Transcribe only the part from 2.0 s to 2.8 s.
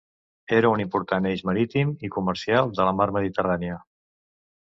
i comercial